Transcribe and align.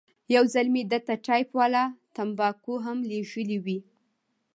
یو 0.35 0.43
ځل 0.53 0.67
مې 0.73 0.83
ده 0.91 0.99
ته 1.07 1.13
پایپ 1.25 1.49
والا 1.59 1.83
تنباکو 2.15 2.73
هم 2.85 2.97
لېږلې 3.09 3.57
وې. 3.65 3.79